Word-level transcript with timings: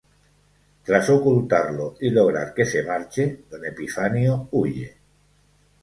Tras 0.83 1.11
ocultarlo 1.11 1.93
y 2.01 2.09
lograr 2.09 2.55
que 2.55 2.65
se 2.65 2.81
marche, 2.81 3.43
Don 3.51 3.63
Epifanio 3.63 4.47
huye. 4.49 4.97